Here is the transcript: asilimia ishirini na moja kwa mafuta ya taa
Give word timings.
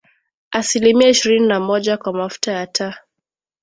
asilimia 0.51 1.09
ishirini 1.09 1.47
na 1.47 1.59
moja 1.59 1.97
kwa 1.97 2.13
mafuta 2.13 2.51
ya 2.51 2.67
taa 2.67 2.95